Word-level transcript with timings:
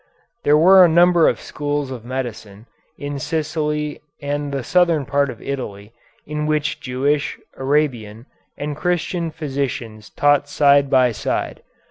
There 0.43 0.57
were 0.57 0.83
a 0.83 0.87
number 0.89 1.27
of 1.27 1.39
schools 1.39 1.91
of 1.91 2.03
medicine, 2.03 2.65
in 2.97 3.19
Sicily 3.19 4.01
and 4.19 4.51
the 4.51 4.63
southern 4.63 5.05
part 5.05 5.29
of 5.29 5.39
Italy, 5.43 5.93
in 6.25 6.47
which 6.47 6.79
Jewish, 6.79 7.37
Arabian, 7.55 8.25
and 8.57 8.75
Christian 8.75 9.29
physicians 9.29 10.09
taught 10.09 10.49
side 10.49 10.89
by 10.89 11.11
side. 11.11 11.61